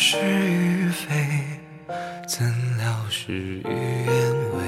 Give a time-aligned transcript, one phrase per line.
[0.00, 1.12] 是与非，
[2.28, 4.62] 怎料事与愿违。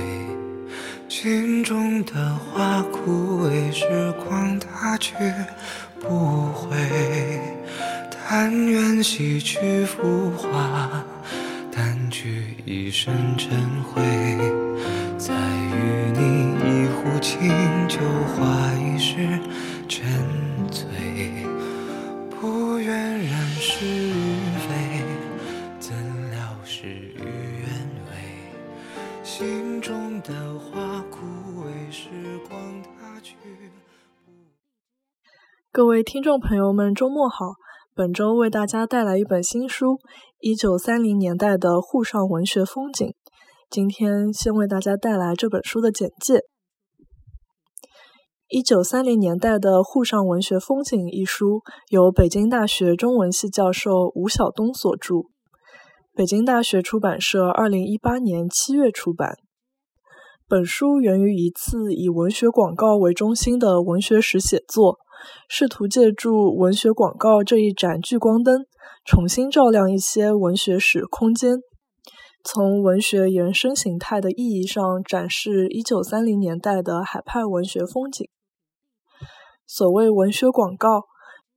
[1.08, 3.86] 心中的花枯萎，时
[4.24, 5.14] 光它去
[6.00, 6.76] 不回。
[8.28, 11.04] 但愿洗去浮华，
[11.70, 14.02] 淡去一身尘灰。
[15.16, 17.38] 再与你一壶清
[17.86, 17.98] 酒，
[18.34, 19.14] 话一世
[19.88, 20.04] 沉
[20.72, 20.84] 醉。
[22.40, 23.84] 不愿人是
[29.40, 31.24] 心中的花枯
[31.62, 32.10] 萎，时
[32.46, 33.36] 光它去。
[35.72, 37.54] 各位听众朋友们，周末好！
[37.94, 39.86] 本周为大家带来一本新书
[40.40, 43.08] 《一九三零年代的沪上文学风景》。
[43.70, 46.42] 今天先为大家带来这本书的简介。
[48.48, 55.14] 一九三零年代的沪上文学风景一书由北京大学中文系教授吴晓东所著，
[56.20, 59.38] 北京大学出版社二零一八年七月出版。
[60.46, 64.98] 本书源于一次以文学广告为中心的文学史写作，
[65.48, 68.66] 试图借助文学广告这一盏聚光灯，
[69.06, 71.56] 重新照亮一些文学史空间。
[72.44, 78.28] 从文学延伸形态的意义上展示一九三零年代的海派文学风景。
[79.66, 81.04] 所谓文学广告，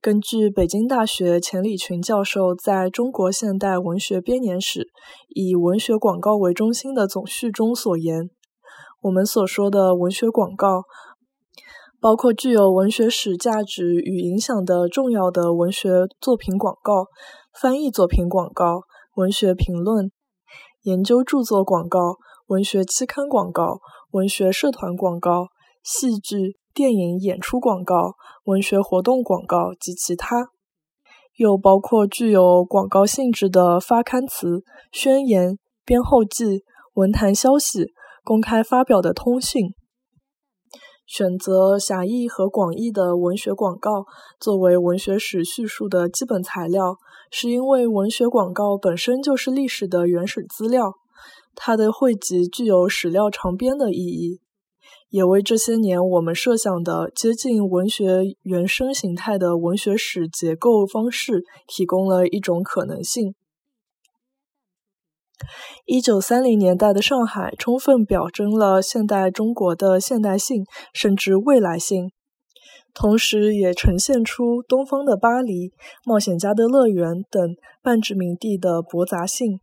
[0.04, 4.90] 根据北京大学钱理群教授在中国现代文学编年史
[5.30, 8.28] 以文学广告为中心的总序中所言，
[9.00, 10.82] 我们所说的文学广告，
[12.02, 17.06] 包括具有文学史价值与影响的重要的文学作品广告、
[17.58, 18.82] 翻译作品广告、
[19.14, 20.12] 文学评论、
[20.82, 25.46] 研究著作广告、文学期刊广告、文学社团广告、
[25.82, 26.58] 戏剧。
[26.74, 30.48] 电影演出广告、文学活动广告及其他，
[31.36, 37.92] 又包括具有广告性质的发刊词、宣言、编后记、文坛消息、
[38.24, 39.72] 公开发表的通讯。
[41.06, 44.06] 选择狭义和广义的文学广告
[44.40, 46.96] 作为文学史叙述的基本材料，
[47.30, 50.94] 是因为文学广告本身就是历史的原始资料，
[51.54, 54.40] 它的汇集具有史料长编的意义。
[55.14, 63.36] 也为这些年我们设想的接近文学原生形态的文学史结构方式提供了一种可能性。
[65.86, 72.10] 一九三零年代的上海充分表征了现代中国的现代性甚至未来性，
[72.92, 75.70] 同时也呈现出东方的巴黎、
[76.04, 79.60] 冒险家的乐园等半殖民地的驳杂性。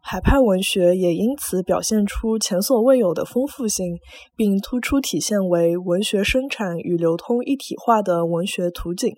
[0.00, 3.98] 海派文学也因此表现出前所未有的丰富性，
[4.34, 9.12] 并突出体现为文学生产与流通一体化的文学图景。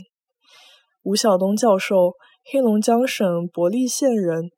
[1.04, 2.14] 吴晓东教授，
[2.50, 4.50] 黑龙江省博利县人，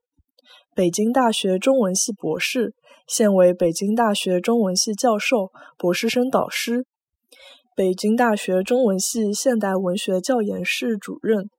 [0.75, 2.75] 北京大学中文系博士，
[3.07, 6.87] 现为北京大学中文系教授、博士生导师，
[7.77, 11.51] 北京大学中文系现代文学教研室主任，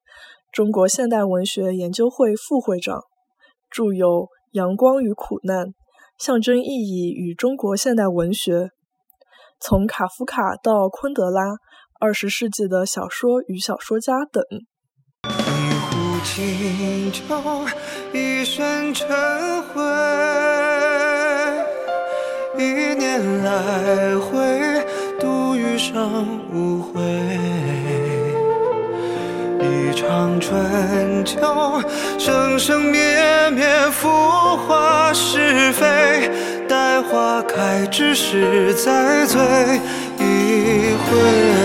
[0.51, 3.01] 中国现代文学研究会副会长，
[3.69, 4.29] 著有。
[4.53, 5.73] 阳光与苦难，
[6.15, 8.69] 象征意义与中国现代文学，
[9.59, 11.41] 从卡夫卡到昆德拉，
[11.99, 14.43] 二十世纪的小说与小说家等。
[15.27, 15.31] 一
[15.79, 17.23] 壶清酒，
[18.13, 19.09] 一身尘
[19.63, 19.81] 灰，
[22.55, 24.85] 一年来回，
[25.19, 27.62] 度余生无悔。
[29.93, 31.37] 一场春秋，
[32.17, 32.99] 生生灭
[33.51, 34.09] 灭，浮
[34.65, 36.31] 华是非。
[36.67, 39.39] 待花开之时，再醉
[40.17, 41.62] 一回。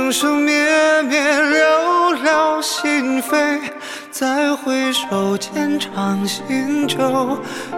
[0.00, 3.60] 生生灭灭了了心扉
[4.10, 6.96] 再回首浅尝心酒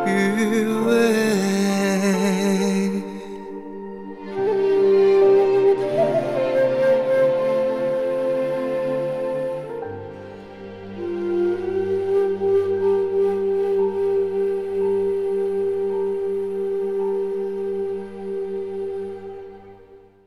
[0.06, 1.61] 余味。